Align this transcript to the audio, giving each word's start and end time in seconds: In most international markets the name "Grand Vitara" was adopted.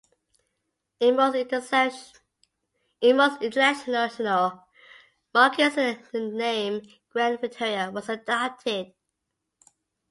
In 0.99 1.15
most 1.15 1.35
international 1.35 2.09
markets 5.31 5.75
the 5.75 6.31
name 6.33 6.81
"Grand 7.11 7.37
Vitara" 7.37 7.93
was 7.93 8.09
adopted. 8.09 8.95